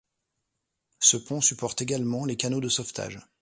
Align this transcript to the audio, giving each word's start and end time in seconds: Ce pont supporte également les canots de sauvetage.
Ce 0.99 1.15
pont 1.15 1.41
supporte 1.41 1.79
également 1.83 2.25
les 2.25 2.35
canots 2.35 2.59
de 2.59 2.69
sauvetage. 2.69 3.19